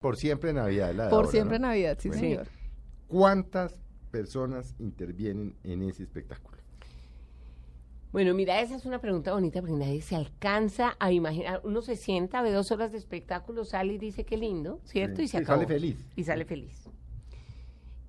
Por 0.00 0.16
siempre 0.16 0.54
Navidad. 0.54 0.94
La 0.94 1.10
Por 1.10 1.26
siempre 1.28 1.58
Navidad, 1.58 1.98
sí, 2.00 2.08
Bueno. 2.08 2.20
señor. 2.22 2.46
¿Cuántas 3.06 3.78
personas 4.10 4.74
intervienen 4.78 5.54
en 5.62 5.82
ese 5.82 6.04
espectáculo? 6.04 6.56
Bueno, 8.10 8.32
mira, 8.32 8.60
esa 8.62 8.76
es 8.76 8.86
una 8.86 8.98
pregunta 9.02 9.34
bonita 9.34 9.60
porque 9.60 9.76
nadie 9.76 10.00
se 10.00 10.16
alcanza 10.16 10.96
a 10.98 11.12
imaginar. 11.12 11.60
Uno 11.64 11.82
se 11.82 11.96
sienta, 11.96 12.40
ve 12.40 12.50
dos 12.50 12.72
horas 12.72 12.92
de 12.92 12.98
espectáculo, 12.98 13.66
sale 13.66 13.92
y 13.92 13.98
dice 13.98 14.24
qué 14.24 14.38
lindo, 14.38 14.80
¿cierto? 14.84 15.16
Sí, 15.18 15.24
y 15.24 15.28
se 15.28 15.36
acabó. 15.36 15.60
sale 15.60 15.68
feliz. 15.68 16.08
Y 16.16 16.24
sale 16.24 16.46
feliz. 16.46 16.88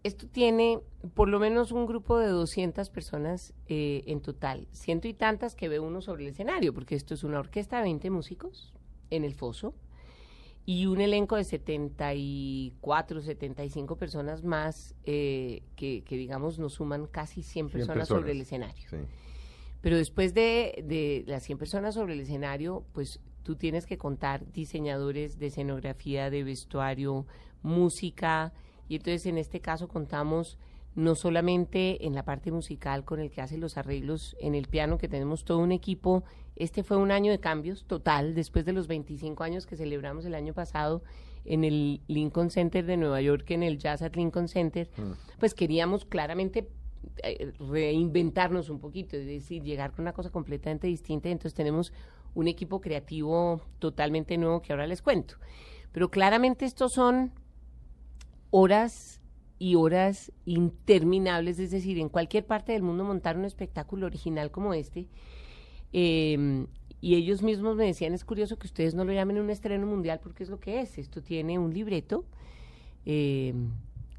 Esto 0.04 0.28
tiene 0.28 0.80
por 1.14 1.28
lo 1.28 1.40
menos 1.40 1.74
un 1.74 1.86
grupo 1.88 2.18
de 2.20 2.28
200 2.28 2.90
personas 2.90 3.54
eh, 3.68 4.04
en 4.08 4.22
total. 4.22 4.70
Ciento 4.72 5.10
y 5.10 5.14
tantas 5.14 5.56
que 5.56 5.68
ve 5.68 5.80
uno 5.80 6.00
sobre 6.00 6.24
el 6.24 6.30
escenario, 6.30 6.74
porque 6.74 6.96
esto 6.96 7.14
es 7.14 7.26
una 7.26 7.40
orquesta 7.40 7.78
de 7.78 7.84
20 7.84 8.10
músicos 8.12 8.74
en 9.10 9.26
el 9.26 9.36
foso 9.36 9.76
y 10.66 10.86
un 10.86 11.02
elenco 11.02 11.36
de 11.36 11.44
74, 11.44 13.22
75 13.22 13.96
personas 13.96 14.44
más 14.44 14.96
eh, 15.06 15.64
que, 15.76 16.04
que, 16.04 16.16
digamos, 16.16 16.60
nos 16.60 16.74
suman 16.74 17.08
casi 17.08 17.42
100 17.42 17.70
100 17.70 17.70
personas, 17.70 18.08
sobre 18.08 18.32
el 18.32 18.42
escenario. 18.42 18.90
Sí. 18.90 18.98
Pero 19.82 19.98
después 19.98 20.34
de, 20.34 20.84
de 20.88 21.24
las 21.28 21.44
100 21.44 21.58
personas 21.58 21.96
sobre 21.96 22.14
el 22.14 22.20
escenario, 22.20 22.84
pues 22.94 23.20
tú 23.44 23.56
tienes 23.56 23.88
que 23.88 23.98
contar 23.98 24.52
diseñadores 24.52 25.40
de 25.40 25.48
escenografía, 25.48 26.30
de 26.30 26.44
vestuario, 26.44 27.26
música, 27.64 28.54
y 28.88 28.96
entonces 28.96 29.26
en 29.26 29.38
este 29.38 29.62
caso 29.62 29.88
contamos 29.88 30.60
no 30.96 31.16
solamente 31.16 32.06
en 32.06 32.16
la 32.16 32.24
parte 32.24 32.52
musical 32.52 33.06
con 33.06 33.20
el 33.20 33.32
que 33.32 33.42
hace 33.42 33.58
los 33.58 33.78
arreglos 33.78 34.36
en 34.40 34.56
el 34.56 34.68
piano, 34.68 34.98
que 34.98 35.08
tenemos 35.08 35.46
todo 35.46 35.60
un 35.60 35.72
equipo. 35.72 36.24
Este 36.56 36.84
fue 36.84 36.98
un 36.98 37.12
año 37.12 37.32
de 37.32 37.40
cambios 37.40 37.86
total, 37.86 38.36
después 38.36 38.66
de 38.66 38.74
los 38.74 38.88
25 38.88 39.44
años 39.44 39.66
que 39.66 39.78
celebramos 39.78 40.26
el 40.26 40.36
año 40.36 40.54
pasado 40.54 41.02
en 41.46 41.64
el 41.64 42.02
Lincoln 42.08 42.52
Center 42.52 42.86
de 42.86 42.98
Nueva 42.98 43.22
York, 43.22 43.50
en 43.52 43.64
el 43.64 43.78
Jazz 43.78 44.02
at 44.02 44.16
Lincoln 44.16 44.48
Center, 44.48 44.90
pues 45.40 45.54
queríamos 45.54 46.06
claramente 46.06 46.68
eh, 47.24 47.54
reinventarnos 47.60 48.70
un 48.70 48.80
poquito, 48.80 49.16
es 49.16 49.26
decir, 49.26 49.64
llegar 49.64 49.92
con 49.92 50.04
una 50.04 50.14
cosa 50.14 50.30
completamente 50.30 50.88
distinta. 50.88 51.30
Entonces 51.30 51.54
tenemos 51.54 51.94
un 52.36 52.48
equipo 52.48 52.82
creativo 52.82 53.62
totalmente 53.80 54.38
nuevo 54.38 54.62
que 54.62 54.74
ahora 54.74 54.88
les 54.88 55.02
cuento. 55.02 55.36
Pero 55.92 56.12
claramente 56.12 56.66
estos 56.66 56.94
son 56.94 57.32
horas 58.52 59.21
y 59.62 59.76
horas 59.76 60.32
interminables, 60.46 61.60
es 61.60 61.70
decir, 61.70 62.00
en 62.00 62.10
cualquier 62.10 62.48
parte 62.48 62.72
del 62.72 62.82
mundo 62.82 63.04
montar 63.04 63.38
un 63.38 63.46
espectáculo 63.46 64.08
original 64.08 64.50
como 64.50 64.74
este. 64.74 65.08
eh, 65.94 66.66
y 67.04 67.16
ellos 67.16 67.42
mismos 67.42 67.76
me 67.76 67.86
decían, 67.86 68.14
es 68.14 68.24
curioso 68.24 68.58
que 68.58 68.68
ustedes 68.68 68.94
no 68.94 69.06
lo 69.06 69.14
llamen 69.14 69.40
un 69.40 69.50
estreno 69.50 69.88
mundial 69.88 70.20
porque 70.22 70.44
es 70.44 70.50
lo 70.50 70.60
que 70.60 70.82
es. 70.82 71.00
Esto 71.00 71.22
tiene 71.22 71.58
un 71.58 71.74
libreto 71.74 72.26
eh, 73.06 73.54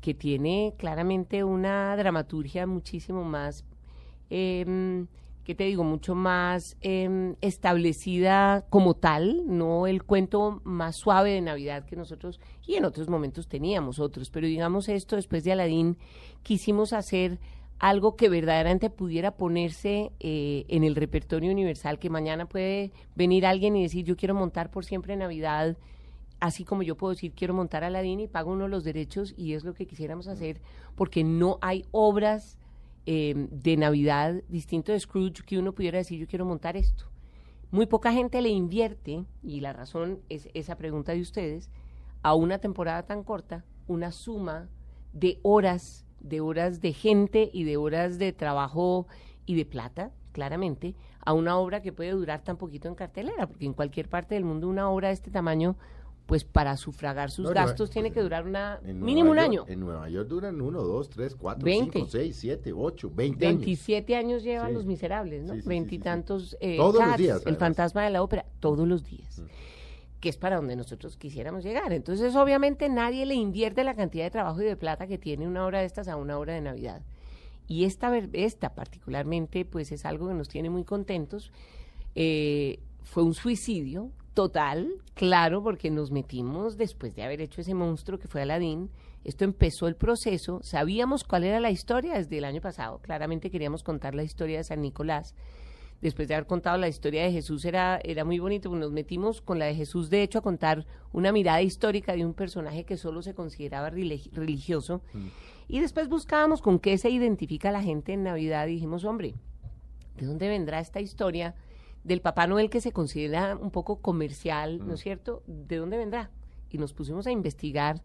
que 0.01 0.15
tiene 0.15 0.75
claramente 0.79 1.45
una 1.45 1.97
dramaturgia 1.97 2.67
muchísimo 2.67 3.23
más, 3.25 3.65
eh, 4.31 5.07
¿qué 5.45 5.55
te 5.55 5.65
digo? 5.65 5.85
Mucho 5.85 6.15
más 6.15 6.77
eh, 6.81 7.35
establecida 7.41 8.65
como 8.71 8.95
tal, 8.95 9.43
no 9.47 9.87
el 9.87 10.05
cuento 10.05 10.61
más 10.65 10.97
suave 10.97 11.33
de 11.33 11.41
Navidad 11.41 11.85
que 11.85 11.97
nosotros 11.97 12.41
y 12.67 12.75
en 12.75 12.85
otros 12.85 13.09
momentos 13.09 13.49
teníamos 13.49 13.99
otros, 13.99 14.31
pero 14.31 14.47
digamos 14.47 14.89
esto, 14.89 15.17
después 15.17 15.45
de 15.45 15.53
Aladín 15.53 15.99
quisimos 16.43 16.93
hacer 16.93 17.39
algo 17.83 18.15
que 18.15 18.29
verdaderamente 18.29 18.91
pudiera 18.91 19.33
ponerse 19.33 20.13
eh, 20.21 20.65
en 20.69 20.85
el 20.85 20.95
repertorio 20.95 21.51
universal, 21.51 21.99
que 21.99 22.11
mañana 22.11 22.47
puede 22.47 22.93
venir 23.17 23.45
alguien 23.45 23.75
y 23.75 23.83
decir, 23.83 24.05
yo 24.05 24.17
quiero 24.17 24.37
montar 24.37 24.71
por 24.71 24.85
siempre 24.85 25.17
Navidad, 25.17 25.77
así 26.39 26.65
como 26.65 26.85
yo 26.85 26.97
puedo 26.97 27.13
decir, 27.13 27.33
quiero 27.33 27.55
montar 27.55 27.83
Aladín 27.83 28.21
y 28.21 28.29
pago 28.29 28.53
uno 28.53 28.69
los 28.69 28.85
derechos, 28.85 29.35
y 29.37 29.55
es 29.55 29.65
lo 29.65 29.75
que 29.75 29.87
quisiéramos 29.87 30.29
hacer, 30.29 30.61
porque 30.95 31.25
no 31.25 31.59
hay 31.61 31.85
obras 31.91 32.57
eh, 33.07 33.49
de 33.51 33.77
Navidad 33.77 34.43
distinto 34.49 34.93
de 34.93 35.01
Scrooge 35.01 35.43
que 35.45 35.59
uno 35.59 35.73
pudiera 35.73 35.99
decir, 35.99 36.19
yo 36.19 36.27
quiero 36.27 36.45
montar 36.45 36.77
esto. 36.77 37.07
Muy 37.71 37.87
poca 37.87 38.13
gente 38.13 38.43
le 38.43 38.51
invierte, 38.51 39.25
y 39.43 39.61
la 39.61 39.73
razón 39.73 40.21
es 40.29 40.49
esa 40.55 40.77
pregunta 40.77 41.13
de 41.13 41.21
ustedes, 41.21 41.71
a 42.23 42.35
una 42.35 42.59
temporada 42.59 43.05
tan 43.05 43.25
corta, 43.25 43.65
una 43.87 44.13
suma 44.13 44.69
de 45.13 45.39
horas, 45.43 46.05
de 46.21 46.41
horas 46.41 46.81
de 46.81 46.93
gente 46.93 47.51
y 47.53 47.65
de 47.65 47.77
horas 47.77 48.19
de 48.19 48.33
trabajo 48.33 49.07
y 49.47 49.57
de 49.57 49.65
plata, 49.65 50.13
claramente, 50.33 50.95
a 51.25 51.33
una 51.33 51.57
obra 51.57 51.83
que 51.83 51.93
puede 51.93 52.11
durar 52.11 52.43
tan 52.43 52.57
poquito 52.57 52.89
en 52.89 52.95
cartelera, 52.95 53.47
porque 53.47 53.67
en 53.67 53.75
cualquier 53.75 54.09
parte 54.09 54.35
del 54.35 54.45
mundo 54.45 54.69
una 54.69 54.89
obra 54.91 55.09
de 55.09 55.15
este 55.15 55.31
tamaño, 55.31 55.77
pues 56.27 56.45
para 56.45 56.77
sufragar 56.77 57.31
sus 57.31 57.47
No, 57.47 57.53
gastos 57.53 57.89
pues, 57.89 57.91
tiene 57.91 58.13
que 58.13 58.21
en- 58.21 58.25
durar 58.27 58.47
una 58.47 58.81
mínimo 58.85 59.31
un 59.33 59.39
año. 59.39 59.65
En 59.69 59.81
Nueva 59.81 60.09
York 60.09 60.29
duran 60.29 60.61
1, 60.61 60.83
2, 60.83 61.11
3, 61.11 61.35
4, 61.37 61.65
20. 61.65 61.93
5, 61.99 62.09
6, 62.11 62.37
7, 62.37 62.73
8, 62.73 63.11
20 63.15 63.47
años. 63.47 63.61
27 63.61 64.17
años 64.17 64.43
llevan 64.43 64.69
Sí. 64.69 64.75
los 64.75 64.87
miserables, 64.87 65.45
¿no? 65.45 65.55
Veintitantos. 65.65 66.51
sí, 66.51 66.51
sí. 66.51 66.57
eh, 66.61 66.77
Todos 66.77 67.05
los 67.05 67.17
días, 67.17 67.43
El 67.45 67.57
fantasma 67.57 68.05
de 68.05 68.11
la 68.11 68.23
ópera, 68.23 68.47
todos 68.61 68.87
los 68.87 69.05
días. 69.05 69.43
Que 70.21 70.29
es 70.29 70.37
para 70.37 70.57
donde 70.57 70.77
nosotros 70.77 71.17
quisiéramos 71.17 71.65
llegar. 71.65 71.93
Entonces, 71.93 72.37
obviamente, 72.37 72.89
nadie 72.89 73.27
le 73.27 73.35
invierte 73.35 73.83
la 73.83 73.95
cantidad 73.95 74.25
de 74.25 74.31
trabajo 74.31 74.63
y 74.63 74.65
de 74.65 74.77
plata 74.77 75.09
que 75.09 75.19
tiene 75.19 75.49
una 75.49 75.67
hora 75.67 75.81
de 75.81 75.87
estas 75.87 76.07
a 76.07 76.17
una 76.17 76.39
hora 76.39 76.55
de 76.55 76.61
Navidad. 76.61 77.03
Y 77.67 77.85
esta, 77.85 78.17
esta 78.33 78.75
particularmente, 78.75 79.65
pues 79.65 79.91
es 79.91 80.05
algo 80.07 80.29
que 80.29 80.35
nos 80.35 80.49
tiene 80.49 80.71
muy 80.71 80.85
contentos. 80.85 81.51
Eh, 82.15 82.79
fue 83.03 83.25
un 83.25 83.35
suicidio 83.35 84.11
total, 84.35 84.89
claro, 85.15 85.63
porque 85.63 85.91
nos 85.91 86.11
metimos 86.11 86.77
después 86.77 87.15
de 87.15 87.23
haber 87.23 87.41
hecho 87.41 87.61
ese 87.61 87.75
monstruo 87.75 88.19
que 88.19 88.29
fue 88.29 88.43
Aladín. 88.43 88.91
Esto 89.25 89.45
empezó 89.45 89.87
el 89.87 89.95
proceso, 89.95 90.61
sabíamos 90.63 91.23
cuál 91.23 91.45
era 91.45 91.61
la 91.61 91.71
historia 91.71 92.15
desde 92.15 92.39
el 92.39 92.45
año 92.45 92.61
pasado, 92.61 92.99
claramente 93.01 93.51
queríamos 93.51 93.83
contar 93.83 94.15
la 94.15 94.25
historia 94.25 94.59
de 94.59 94.65
San 94.65 94.81
Nicolás. 94.81 95.35
Después 96.01 96.27
de 96.27 96.35
haber 96.35 96.49
contado 96.49 96.79
la 96.79 96.89
historia 96.89 97.23
de 97.23 97.31
Jesús 97.31 97.65
era, 97.65 98.01
era 98.03 98.25
muy 98.25 98.41
bonito, 98.41 98.69
nos 98.75 98.91
metimos 98.91 99.41
con 99.41 99.61
la 99.61 99.67
de 99.67 99.77
Jesús, 99.77 100.11
de 100.11 100.25
hecho, 100.25 100.41
a 100.41 100.43
contar 100.43 100.85
una 101.13 101.31
mirada 101.31 101.63
histórica 101.63 102.17
de 102.17 102.27
un 102.27 102.35
personaje 102.35 102.83
que 102.83 102.97
solo 102.97 103.23
se 103.23 103.35
consideraba 103.35 103.89
religi- 103.93 104.33
religioso. 104.33 105.03
Y 105.69 105.79
después 105.79 106.09
buscábamos 106.09 106.61
con 106.61 106.81
qué 106.81 106.99
se 106.99 107.09
identifica 107.09 107.71
la 107.71 107.85
gente 107.85 108.15
en 108.15 108.25
Navidad 108.25 108.67
y 108.67 108.73
dijimos, 108.73 109.05
hombre, 109.05 109.35
¿de 110.17 110.27
dónde 110.27 110.49
vendrá 110.49 110.81
esta 110.81 111.01
historia 111.01 111.55
del 112.05 112.21
Papá 112.21 112.47
Noel 112.47 112.71
que 112.71 112.81
se 112.81 112.93
considera 112.93 113.57
un 113.57 113.71
poco 113.71 114.01
comercial, 114.01 114.87
¿no 114.87 114.95
es 114.95 115.01
cierto? 115.01 115.43
¿De 115.47 115.77
dónde 115.77 115.97
vendrá? 115.97 116.31
Y 116.71 116.79
nos 116.79 116.93
pusimos 116.93 117.27
a 117.27 117.31
investigar 117.31 118.03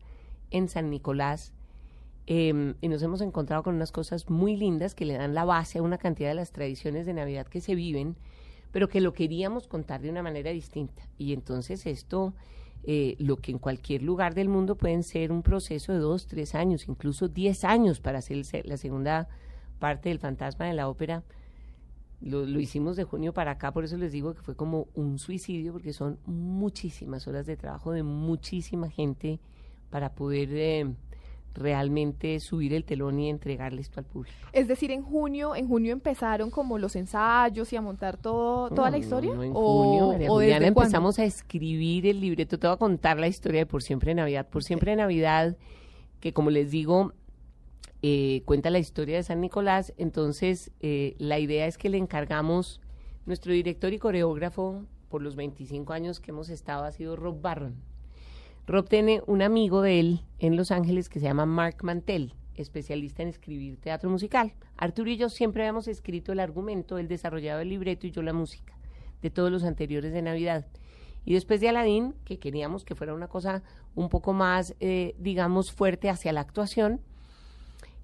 en 0.51 0.69
San 0.69 0.89
Nicolás 0.89 1.53
eh, 2.27 2.73
y 2.81 2.87
nos 2.89 3.01
hemos 3.01 3.21
encontrado 3.21 3.63
con 3.63 3.75
unas 3.75 3.93
cosas 3.93 4.29
muy 4.29 4.57
lindas 4.57 4.93
que 4.93 5.05
le 5.05 5.17
dan 5.17 5.33
la 5.33 5.45
base 5.45 5.79
a 5.79 5.81
una 5.81 5.97
cantidad 5.97 6.29
de 6.29 6.35
las 6.35 6.51
tradiciones 6.51 7.05
de 7.05 7.13
Navidad 7.13 7.47
que 7.47 7.61
se 7.61 7.73
viven, 7.73 8.17
pero 8.71 8.89
que 8.89 8.99
lo 8.99 9.13
queríamos 9.13 9.67
contar 9.67 10.01
de 10.01 10.09
una 10.09 10.21
manera 10.21 10.51
distinta. 10.51 11.07
Y 11.17 11.31
entonces 11.31 11.85
esto, 11.85 12.33
eh, 12.83 13.15
lo 13.19 13.37
que 13.37 13.51
en 13.51 13.59
cualquier 13.59 14.03
lugar 14.03 14.35
del 14.35 14.49
mundo 14.49 14.75
pueden 14.75 15.03
ser 15.03 15.31
un 15.31 15.41
proceso 15.41 15.93
de 15.93 15.99
dos, 15.99 16.27
tres 16.27 16.53
años, 16.53 16.89
incluso 16.89 17.29
diez 17.29 17.63
años 17.63 18.01
para 18.01 18.19
hacer 18.19 18.45
la 18.65 18.75
segunda 18.75 19.29
parte 19.79 20.09
del 20.09 20.19
fantasma 20.19 20.65
de 20.65 20.73
la 20.73 20.89
ópera, 20.89 21.23
lo, 22.21 22.45
lo 22.45 22.59
hicimos 22.59 22.95
de 22.95 23.03
junio 23.03 23.33
para 23.33 23.51
acá, 23.51 23.71
por 23.71 23.83
eso 23.83 23.97
les 23.97 24.11
digo 24.11 24.33
que 24.33 24.41
fue 24.41 24.55
como 24.55 24.87
un 24.95 25.19
suicidio, 25.19 25.71
porque 25.73 25.93
son 25.93 26.17
muchísimas 26.25 27.27
horas 27.27 27.45
de 27.45 27.55
trabajo 27.57 27.91
de 27.91 28.03
muchísima 28.03 28.89
gente 28.89 29.39
para 29.91 30.13
poder 30.13 30.49
eh, 30.51 30.85
realmente 31.53 32.39
subir 32.39 32.73
el 32.73 32.83
telón 32.83 33.19
y 33.19 33.29
entregarle 33.29 33.81
esto 33.81 33.99
al 33.99 34.05
público. 34.05 34.35
Es 34.53 34.67
decir, 34.67 34.91
en 34.91 35.01
junio, 35.03 35.55
en 35.55 35.67
junio 35.67 35.91
empezaron 35.93 36.51
como 36.51 36.77
los 36.77 36.95
ensayos 36.95 37.71
y 37.73 37.75
a 37.75 37.81
montar 37.81 38.17
todo, 38.17 38.69
toda 38.69 38.91
la 38.91 38.97
historia. 38.97 39.33
no, 39.33 39.43
en 39.43 39.51
¿O- 39.55 39.83
junio, 39.83 40.07
o 40.31 40.39
desde 40.39 40.67
empezamos 40.67 41.19
a 41.19 41.25
escribir 41.25 42.05
el 42.07 42.21
libreto. 42.21 42.59
Te 42.59 42.67
voy 42.67 42.75
a 42.75 42.77
contar 42.77 43.19
la 43.19 43.27
historia 43.27 43.61
de 43.61 43.65
Por 43.65 43.81
Siempre 43.83 44.13
Navidad. 44.13 44.47
Por 44.47 44.63
Siempre 44.63 44.95
Navidad, 44.95 45.55
que 46.19 46.31
como 46.33 46.49
les 46.51 46.69
digo, 46.71 47.13
eh, 48.01 48.43
cuenta 48.45 48.69
la 48.69 48.79
historia 48.79 49.17
de 49.17 49.23
San 49.23 49.41
Nicolás. 49.41 49.93
Entonces, 49.97 50.71
eh, 50.79 51.15
la 51.17 51.39
idea 51.39 51.65
es 51.65 51.77
que 51.77 51.89
le 51.89 51.97
encargamos, 51.97 52.81
nuestro 53.25 53.51
director 53.51 53.91
y 53.93 53.99
coreógrafo 53.99 54.85
por 55.09 55.21
los 55.21 55.35
25 55.35 55.93
años 55.93 56.19
que 56.19 56.31
hemos 56.31 56.49
estado 56.49 56.85
ha 56.85 56.91
sido 56.91 57.15
Rob 57.15 57.41
Barron. 57.41 57.75
Rob 58.67 58.87
tiene 58.87 59.21
un 59.27 59.41
amigo 59.41 59.81
de 59.81 59.99
él 59.99 60.21
en 60.39 60.55
Los 60.55 60.71
Ángeles 60.71 61.09
que 61.09 61.19
se 61.19 61.25
llama 61.25 61.45
Mark 61.45 61.77
Mantel, 61.83 62.33
especialista 62.55 63.23
en 63.23 63.29
escribir 63.29 63.77
teatro 63.77 64.09
musical. 64.09 64.53
Arturo 64.75 65.09
y 65.09 65.17
yo 65.17 65.29
siempre 65.29 65.63
habíamos 65.63 65.87
escrito 65.87 66.31
el 66.31 66.39
argumento, 66.39 66.97
él 66.97 67.07
desarrollaba 67.07 67.61
el 67.61 67.69
libreto 67.69 68.07
y 68.07 68.11
yo 68.11 68.21
la 68.21 68.33
música 68.33 68.77
de 69.21 69.29
todos 69.29 69.51
los 69.51 69.63
anteriores 69.63 70.13
de 70.13 70.21
Navidad. 70.21 70.65
Y 71.25 71.33
después 71.33 71.59
de 71.59 71.69
Aladín, 71.69 72.13
que 72.23 72.39
queríamos 72.39 72.85
que 72.85 72.95
fuera 72.95 73.13
una 73.13 73.27
cosa 73.27 73.63
un 73.95 74.09
poco 74.09 74.33
más, 74.33 74.75
eh, 74.79 75.15
digamos, 75.19 75.71
fuerte 75.71 76.09
hacia 76.09 76.31
la 76.31 76.41
actuación, 76.41 77.01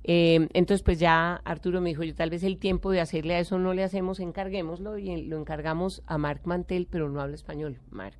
eh, 0.04 0.50
entonces, 0.54 0.84
pues 0.84 1.00
ya 1.00 1.36
Arturo 1.46 1.80
me 1.80 1.90
dijo, 1.90 2.04
yo 2.04 2.14
tal 2.14 2.30
vez 2.30 2.44
el 2.44 2.58
tiempo 2.58 2.92
de 2.92 3.00
hacerle 3.00 3.36
a 3.36 3.40
eso 3.40 3.58
no 3.58 3.74
le 3.74 3.84
hacemos, 3.84 4.20
encarguémoslo 4.20 4.98
y 4.98 5.24
lo 5.24 5.40
encargamos 5.40 6.04
a 6.08 6.18
Marc 6.18 6.46
Mantel, 6.46 6.88
pero 6.90 7.10
no 7.10 7.22
habla 7.22 7.36
español, 7.36 7.80
Marc. 7.90 8.18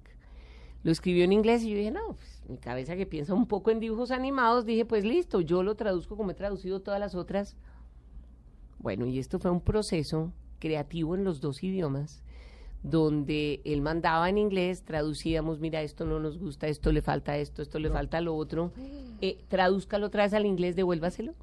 Lo 0.84 0.92
escribió 0.92 1.24
en 1.24 1.34
inglés 1.34 1.64
y 1.64 1.72
yo 1.72 1.78
dije, 1.78 1.92
no, 1.92 2.16
pues, 2.16 2.44
mi 2.48 2.58
cabeza 2.58 2.96
que 2.96 3.06
piensa 3.06 3.34
un 3.34 3.48
poco 3.48 3.72
en 3.72 3.80
dibujos 3.80 4.12
animados, 4.12 4.66
dije, 4.66 4.86
pues 4.86 5.06
listo, 5.06 5.42
yo 5.42 5.64
lo 5.64 5.76
traduzco 5.76 6.18
como 6.18 6.32
he 6.32 6.36
traducido 6.36 6.82
todas 6.82 7.00
las 7.00 7.16
otras. 7.16 7.56
Bueno, 8.80 9.06
y 9.06 9.20
esto 9.20 9.40
fue 9.40 9.52
un 9.52 9.62
proceso 9.62 10.34
creativo 10.60 11.16
en 11.16 11.24
los 11.24 11.40
dos 11.40 11.64
idiomas, 11.64 12.22
donde 12.82 13.62
él 13.64 13.82
mandaba 13.82 14.28
en 14.30 14.38
inglés, 14.38 14.84
traducíamos, 14.84 15.60
mira, 15.60 15.82
esto 15.82 16.06
no 16.06 16.20
nos 16.20 16.38
gusta, 16.38 16.68
esto 16.68 16.92
le 16.92 17.02
falta 17.02 17.38
esto, 17.38 17.62
esto 17.62 17.80
le 17.80 17.90
falta 17.90 18.20
lo 18.20 18.36
otro, 18.36 18.72
eh, 19.22 19.38
tradúzcalo 19.48 20.08
otra 20.08 20.24
vez 20.24 20.34
al 20.34 20.46
inglés, 20.46 20.76
devuélvaselo, 20.76 21.34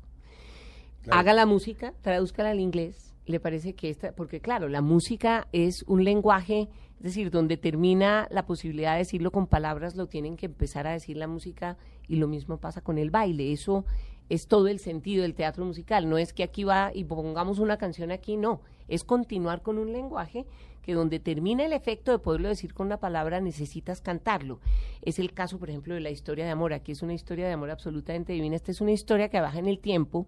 haga 1.10 1.32
la 1.32 1.46
música, 1.46 1.94
tradúzcala 2.02 2.50
al 2.50 2.60
inglés, 2.60 3.14
le 3.26 3.40
parece 3.40 3.74
que 3.74 3.90
esta, 3.90 4.12
porque 4.12 4.40
claro, 4.40 4.68
la 4.68 4.82
música 4.82 5.48
es 5.52 5.84
un 5.86 6.04
lenguaje, 6.04 6.68
es 6.98 7.02
decir, 7.02 7.30
donde 7.30 7.56
termina 7.56 8.28
la 8.30 8.46
posibilidad 8.46 8.92
de 8.92 8.98
decirlo 8.98 9.30
con 9.30 9.46
palabras, 9.46 9.96
lo 9.96 10.06
tienen 10.06 10.36
que 10.36 10.46
empezar 10.46 10.86
a 10.86 10.92
decir 10.92 11.16
la 11.16 11.28
música 11.28 11.76
y 12.08 12.16
lo 12.16 12.28
mismo 12.28 12.58
pasa 12.58 12.80
con 12.80 12.98
el 12.98 13.10
baile, 13.10 13.52
eso 13.52 13.84
es 14.28 14.46
todo 14.46 14.68
el 14.68 14.78
sentido 14.78 15.22
del 15.22 15.34
teatro 15.34 15.64
musical, 15.64 16.08
no 16.08 16.18
es 16.18 16.32
que 16.32 16.42
aquí 16.42 16.64
va 16.64 16.92
y 16.94 17.04
pongamos 17.04 17.58
una 17.58 17.78
canción 17.78 18.10
aquí, 18.10 18.36
no, 18.36 18.60
es 18.88 19.04
continuar 19.04 19.62
con 19.62 19.78
un 19.78 19.92
lenguaje 19.92 20.46
que 20.82 20.94
donde 20.94 21.20
termina 21.20 21.64
el 21.64 21.72
efecto 21.72 22.12
de 22.12 22.18
poderlo 22.18 22.48
decir 22.48 22.74
con 22.74 22.86
una 22.86 22.98
palabra 22.98 23.40
necesitas 23.40 24.00
cantarlo. 24.00 24.60
Es 25.02 25.18
el 25.18 25.32
caso, 25.32 25.58
por 25.58 25.70
ejemplo, 25.70 25.94
de 25.94 26.00
la 26.00 26.10
historia 26.10 26.44
de 26.44 26.50
amor. 26.50 26.72
Aquí 26.72 26.92
es 26.92 27.02
una 27.02 27.14
historia 27.14 27.46
de 27.46 27.52
amor 27.52 27.70
absolutamente 27.70 28.32
divina. 28.32 28.56
Esta 28.56 28.70
es 28.70 28.80
una 28.80 28.92
historia 28.92 29.28
que 29.28 29.40
baja 29.40 29.58
en 29.58 29.68
el 29.68 29.78
tiempo 29.78 30.26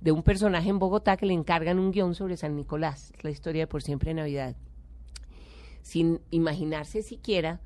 de 0.00 0.12
un 0.12 0.22
personaje 0.22 0.68
en 0.68 0.78
Bogotá 0.78 1.16
que 1.16 1.26
le 1.26 1.34
encargan 1.34 1.78
un 1.78 1.92
guion 1.92 2.14
sobre 2.14 2.36
San 2.36 2.56
Nicolás, 2.56 3.12
la 3.22 3.30
historia 3.30 3.62
de 3.62 3.66
Por 3.68 3.82
Siempre 3.82 4.12
Navidad, 4.14 4.56
sin 5.82 6.20
imaginarse 6.30 7.02
siquiera 7.02 7.60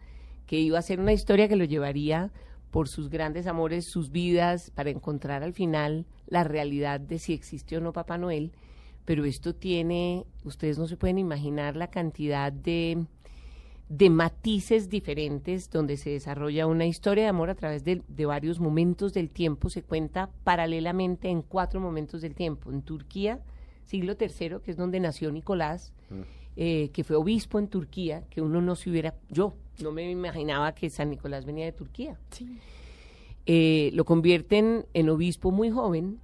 que 0.47 0.59
iba 0.59 0.79
a 0.79 0.83
ser 0.83 1.01
una 1.01 1.13
historia 1.13 1.49
que 1.49 1.57
lo 1.57 1.65
llevaría 1.65 2.31
por 2.71 2.89
sus 2.89 3.09
grandes 3.09 3.47
amores, 3.47 3.87
sus 3.87 4.11
vidas, 4.11 4.71
para 4.71 4.91
encontrar 4.91 5.43
al 5.43 5.55
final 5.55 6.05
la 6.27 6.45
realidad 6.45 7.01
de 7.01 7.19
si 7.19 7.33
existió 7.33 7.79
o 7.79 7.81
no 7.81 7.95
Papá 7.95 8.19
Noel 8.19 8.53
pero 9.07 9.25
esto 9.25 9.55
tiene, 9.55 10.27
ustedes 10.45 10.79
no 10.79 10.87
se 10.89 10.99
pueden 10.99 11.17
imaginar 11.17 11.77
la 11.77 11.87
cantidad 11.87 12.53
de, 12.53 13.07
de 13.89 14.11
matices 14.11 14.91
diferentes 14.91 15.71
donde 15.71 15.97
se 15.97 16.11
desarrolla 16.11 16.67
una 16.67 16.87
historia 16.87 17.23
de 17.25 17.29
amor 17.31 17.49
a 17.49 17.55
través 17.55 17.85
de, 17.85 18.03
varios 18.27 18.59
momentos 18.59 19.15
del 19.15 19.31
tiempo, 19.31 19.71
se 19.71 19.83
cuenta 19.83 20.29
paralelamente 20.43 21.29
en 21.29 21.43
cuatro 21.43 21.81
momentos 21.81 22.21
del 22.21 22.35
tiempo. 22.35 22.73
En 22.73 22.83
Turquía, 22.83 23.41
siglo 23.85 24.17
III, 24.21 24.57
que 24.65 24.73
es 24.73 24.77
donde 24.77 24.99
nació 24.99 25.31
Nicolás, 25.31 25.93
mm. 26.11 26.21
eh, 26.57 26.91
que 26.93 27.05
fue 27.05 27.15
obispo 27.15 27.61
en 27.61 27.69
Turquía, 27.69 28.25
que 28.29 28.43
uno 28.43 28.61
no 28.61 28.75
se 28.75 28.91
hubiera, 28.91 29.15
yo 29.31 29.55
no 29.81 29.93
me 29.93 30.11
imaginaba 30.11 30.75
que 30.75 30.91
San 30.91 31.11
Nicolás 31.11 31.45
venía 31.45 31.65
de 31.65 31.73
Turquía. 31.73 32.19
Eh, 33.47 33.91
lo 33.95 34.05
convierten 34.05 34.85
en 34.95 35.09
obispo 35.11 35.53
muy 35.53 35.71
joven, 35.71 36.19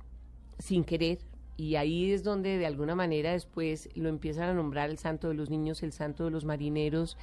sin 0.58 0.82
querer, 0.82 1.20
y 1.56 1.76
ahí 1.76 2.12
es 2.12 2.24
donde 2.24 2.58
de 2.58 2.66
alguna 2.66 2.94
manera 2.94 3.32
después 3.32 3.90
lo 3.94 4.08
empiezan 4.08 4.48
a 4.48 4.54
nombrar 4.54 4.90
el 4.90 4.98
santo 4.98 5.28
de 5.28 5.34
los 5.34 5.50
niños, 5.50 5.82
el 5.82 5.92
santo 5.92 6.24
de 6.24 6.30
los 6.30 6.44
marineros, 6.44 7.16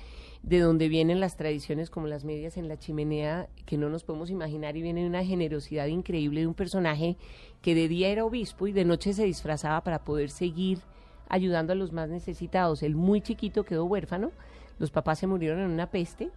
de 0.43 0.59
donde 0.59 0.87
vienen 0.87 1.19
las 1.19 1.35
tradiciones 1.35 1.89
como 1.89 2.07
las 2.07 2.23
medias 2.23 2.55
en 2.57 2.67
la 2.67 2.77
chimenea, 2.77 3.49
que 3.65 3.77
no 3.77 3.89
nos 3.89 4.03
podemos 4.03 4.29
imaginar, 4.29 4.77
y 4.77 4.81
viene 4.81 5.05
una 5.05 5.25
generosidad 5.25 5.87
increíble 5.87 6.41
de 6.41 6.47
un 6.47 6.53
personaje 6.53 7.17
que 7.61 7.75
de 7.75 7.87
día 7.87 8.09
era 8.09 8.23
obispo 8.23 8.67
y 8.67 8.71
de 8.71 8.85
noche 8.85 9.13
se 9.13 9.25
disfrazaba 9.25 9.83
para 9.83 10.03
poder 10.03 10.29
seguir 10.29 10.79
ayudando 11.27 11.73
a 11.73 11.75
los 11.75 11.91
más 11.91 12.09
necesitados. 12.09 12.83
El 12.83 12.95
muy 12.95 13.21
chiquito 13.21 13.65
quedó 13.65 13.85
huérfano, 13.85 14.31
los 14.77 14.91
papás 14.91 15.19
se 15.19 15.27
murieron 15.27 15.59
en 15.59 15.71
una 15.71 15.89
peste 15.89 16.29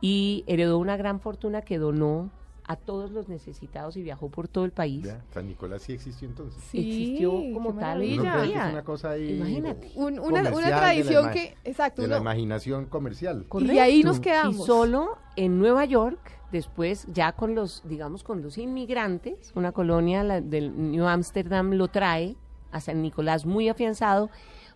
y 0.00 0.44
heredó 0.46 0.78
una 0.78 0.96
gran 0.96 1.20
fortuna 1.20 1.62
que 1.62 1.78
donó 1.78 2.30
a 2.68 2.76
todos 2.76 3.10
los 3.10 3.30
necesitados 3.30 3.96
y 3.96 4.02
viajó 4.02 4.28
por 4.28 4.46
todo 4.46 4.66
el 4.66 4.72
país. 4.72 5.08
San 5.32 5.48
Nicolás 5.48 5.82
sí 5.82 5.94
existió 5.94 6.28
entonces. 6.28 6.62
Sí, 6.70 6.78
existió 6.78 7.30
como 7.54 7.72
tal. 7.72 8.02
Es 8.02 8.18
una 8.18 8.84
cosa 8.84 9.12
ahí 9.12 9.36
Imagínate. 9.36 9.90
una, 9.96 10.42
tradición 10.42 11.30
que, 11.30 11.56
exacto. 11.64 12.02
De 12.02 12.08
la 12.08 12.18
imaginación 12.18 12.84
comercial. 12.84 13.46
Y 13.60 13.78
ahí 13.78 14.02
nos 14.02 14.20
quedamos. 14.20 14.54
Y 14.54 14.62
solo 14.66 15.16
en 15.34 15.58
Nueva 15.58 15.86
York, 15.86 16.20
después 16.52 17.06
ya 17.10 17.32
con 17.32 17.54
los, 17.54 17.82
digamos, 17.86 18.22
con 18.22 18.42
los 18.42 18.58
inmigrantes, 18.58 19.50
una 19.54 19.72
colonia 19.72 20.22
del 20.22 20.90
New 20.90 21.06
Amsterdam 21.06 21.72
lo 21.72 21.88
trae 21.88 22.36
a 22.70 22.80
San 22.80 23.00
Nicolás 23.00 23.46
muy 23.46 23.70
afianzado, 23.70 24.28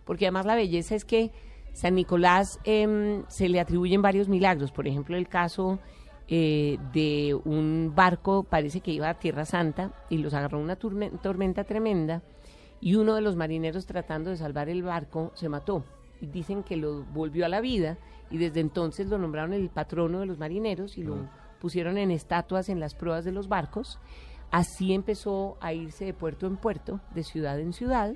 porque 0.03 0.25
además 0.25 0.47
la 0.47 0.55
belleza 0.55 0.95
es 0.95 1.05
que 1.05 1.31
San 1.73 1.93
Nicolás 1.93 2.59
em, 2.63 3.23
se 3.27 3.49
le 3.49 3.59
atribuyen 3.59 4.01
varios 4.01 4.29
milagros. 4.29 4.71
Por 4.71 4.87
ejemplo, 4.87 5.15
el 5.15 5.27
caso 5.27 5.77
eh, 6.27 6.77
de 6.93 7.33
un 7.45 7.93
barco, 7.95 8.43
parece 8.43 8.81
que 8.81 8.91
iba 8.91 9.09
a 9.09 9.19
Tierra 9.19 9.45
Santa, 9.45 9.91
y 10.09 10.17
los 10.17 10.33
agarró 10.33 10.59
una 10.59 10.75
tormenta 10.75 11.63
tremenda, 11.63 12.21
y 12.79 12.95
uno 12.95 13.15
de 13.15 13.21
los 13.21 13.35
marineros 13.35 13.85
tratando 13.85 14.29
de 14.29 14.37
salvar 14.37 14.69
el 14.69 14.83
barco 14.83 15.31
se 15.35 15.49
mató. 15.49 15.83
Y 16.21 16.27
dicen 16.27 16.63
que 16.63 16.77
lo 16.77 17.03
volvió 17.03 17.45
a 17.45 17.49
la 17.49 17.61
vida, 17.61 17.97
y 18.33 18.37
desde 18.37 18.61
entonces 18.61 19.07
lo 19.07 19.19
nombraron 19.19 19.53
el 19.53 19.69
patrono 19.69 20.19
de 20.19 20.25
los 20.25 20.39
marineros 20.39 20.97
y 20.97 21.03
lo 21.03 21.15
ah. 21.15 21.29
pusieron 21.59 21.99
en 21.99 22.09
estatuas 22.09 22.67
en 22.67 22.79
las 22.79 22.95
pruebas 22.95 23.25
de 23.25 23.31
los 23.31 23.47
barcos. 23.47 23.99
Así 24.49 24.93
empezó 24.93 25.57
a 25.61 25.71
irse 25.73 26.05
de 26.05 26.15
puerto 26.15 26.47
en 26.47 26.57
puerto, 26.57 26.99
de 27.13 27.23
ciudad 27.23 27.59
en 27.59 27.73
ciudad. 27.73 28.15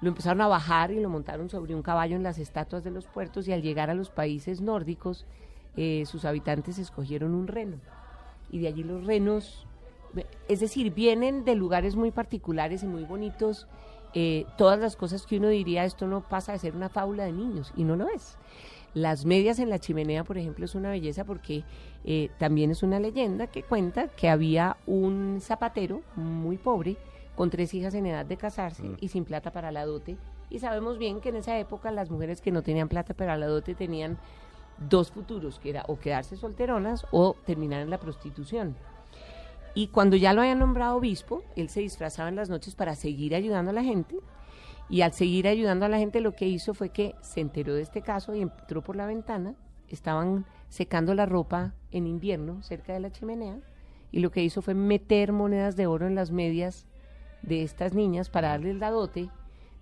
Lo 0.00 0.08
empezaron 0.08 0.40
a 0.40 0.48
bajar 0.48 0.90
y 0.90 0.98
lo 0.98 1.08
montaron 1.08 1.48
sobre 1.50 1.74
un 1.74 1.82
caballo 1.82 2.16
en 2.16 2.24
las 2.24 2.38
estatuas 2.38 2.82
de 2.82 2.90
los 2.90 3.06
puertos 3.06 3.46
y 3.46 3.52
al 3.52 3.62
llegar 3.62 3.90
a 3.90 3.94
los 3.94 4.10
países 4.10 4.60
nórdicos 4.60 5.24
eh, 5.76 6.04
sus 6.06 6.24
habitantes 6.24 6.78
escogieron 6.78 7.34
un 7.34 7.46
reno. 7.46 7.76
Y 8.50 8.60
de 8.60 8.68
allí 8.68 8.84
los 8.84 9.04
renos, 9.04 9.66
es 10.48 10.60
decir, 10.60 10.92
vienen 10.92 11.44
de 11.44 11.54
lugares 11.54 11.96
muy 11.96 12.10
particulares 12.10 12.82
y 12.82 12.86
muy 12.86 13.04
bonitos. 13.04 13.66
Eh, 14.14 14.46
todas 14.56 14.78
las 14.78 14.96
cosas 14.96 15.26
que 15.26 15.38
uno 15.38 15.48
diría, 15.48 15.84
esto 15.84 16.06
no 16.06 16.28
pasa 16.28 16.52
de 16.52 16.58
ser 16.58 16.76
una 16.76 16.88
fábula 16.88 17.24
de 17.24 17.32
niños, 17.32 17.72
y 17.76 17.84
no 17.84 17.96
lo 17.96 18.08
es. 18.08 18.36
Las 18.94 19.24
medias 19.24 19.58
en 19.58 19.70
la 19.70 19.80
chimenea, 19.80 20.22
por 20.22 20.38
ejemplo, 20.38 20.64
es 20.64 20.76
una 20.76 20.90
belleza 20.90 21.24
porque 21.24 21.64
eh, 22.04 22.30
también 22.38 22.70
es 22.70 22.84
una 22.84 23.00
leyenda 23.00 23.48
que 23.48 23.64
cuenta 23.64 24.06
que 24.06 24.28
había 24.28 24.76
un 24.86 25.38
zapatero 25.40 26.02
muy 26.14 26.58
pobre 26.58 26.96
con 27.34 27.50
tres 27.50 27.74
hijas 27.74 27.94
en 27.94 28.06
edad 28.06 28.24
de 28.24 28.36
casarse 28.36 28.84
mm. 28.84 28.96
y 29.00 29.08
sin 29.08 29.24
plata 29.24 29.50
para 29.50 29.72
la 29.72 29.84
dote. 29.84 30.16
Y 30.48 30.60
sabemos 30.60 30.98
bien 30.98 31.20
que 31.20 31.30
en 31.30 31.36
esa 31.36 31.58
época 31.58 31.90
las 31.90 32.08
mujeres 32.08 32.40
que 32.40 32.52
no 32.52 32.62
tenían 32.62 32.88
plata 32.88 33.14
para 33.14 33.36
la 33.36 33.48
dote 33.48 33.74
tenían 33.74 34.16
dos 34.78 35.10
futuros, 35.10 35.58
que 35.58 35.70
era 35.70 35.84
o 35.88 35.98
quedarse 35.98 36.36
solteronas 36.36 37.06
o 37.10 37.34
terminar 37.44 37.80
en 37.80 37.90
la 37.90 37.98
prostitución. 37.98 38.76
Y 39.74 39.88
cuando 39.88 40.16
ya 40.16 40.32
lo 40.32 40.40
habían 40.40 40.60
nombrado 40.60 40.96
obispo, 40.96 41.42
él 41.56 41.68
se 41.68 41.80
disfrazaba 41.80 42.28
en 42.28 42.36
las 42.36 42.48
noches 42.48 42.74
para 42.74 42.94
seguir 42.94 43.34
ayudando 43.34 43.70
a 43.70 43.74
la 43.74 43.82
gente. 43.82 44.16
Y 44.88 45.00
al 45.00 45.12
seguir 45.12 45.48
ayudando 45.48 45.86
a 45.86 45.88
la 45.88 45.98
gente, 45.98 46.20
lo 46.20 46.32
que 46.32 46.46
hizo 46.46 46.74
fue 46.74 46.90
que 46.90 47.14
se 47.22 47.40
enteró 47.40 47.74
de 47.74 47.82
este 47.82 48.02
caso 48.02 48.34
y 48.34 48.42
entró 48.42 48.82
por 48.82 48.94
la 48.94 49.06
ventana. 49.06 49.54
Estaban 49.88 50.46
secando 50.68 51.14
la 51.14 51.26
ropa 51.26 51.74
en 51.90 52.06
invierno 52.06 52.62
cerca 52.62 52.92
de 52.92 53.00
la 53.00 53.10
chimenea. 53.10 53.58
Y 54.12 54.20
lo 54.20 54.30
que 54.30 54.44
hizo 54.44 54.62
fue 54.62 54.74
meter 54.74 55.32
monedas 55.32 55.74
de 55.74 55.88
oro 55.88 56.06
en 56.06 56.14
las 56.14 56.30
medias 56.30 56.86
de 57.42 57.62
estas 57.62 57.94
niñas 57.94 58.30
para 58.30 58.48
darles 58.48 58.76
la 58.76 58.90
dote 58.90 59.28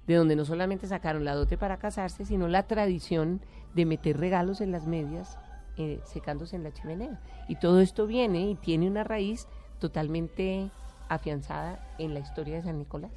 de 0.06 0.14
donde 0.14 0.37
no 0.37 0.44
solamente 0.44 0.87
sacaron 0.87 1.25
la 1.25 1.35
dote 1.35 1.56
para 1.56 1.78
casarse, 1.78 2.25
sino 2.25 2.49
la 2.49 2.64
tradición 2.64 3.40
de 3.75 3.87
meter 3.87 4.18
regalos 4.18 4.61
en 4.61 4.73
las 4.73 4.87
medias 4.87 5.38
eh, 5.76 6.00
secándose 6.04 6.56
en 6.56 6.64
la 6.64 6.73
chimenea. 6.73 7.21
Y 7.49 7.56
todo 7.56 7.80
esto 7.80 8.06
viene 8.06 8.50
y 8.50 8.54
tiene 8.56 8.88
una 8.88 9.04
raíz 9.04 9.47
totalmente 9.78 10.71
afianzada 11.09 11.94
en 11.99 12.14
la 12.14 12.21
historia 12.21 12.56
de 12.56 12.62
San 12.62 12.78
Nicolás. 12.78 13.12